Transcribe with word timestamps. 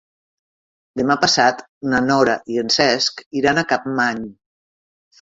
Demà 1.01 1.17
passat 1.25 1.61
na 1.93 2.01
Nora 2.07 2.39
i 2.57 2.59
en 2.65 2.75
Cesc 2.79 3.25
iran 3.45 3.67
a 3.67 3.69
Capmany. 3.75 4.29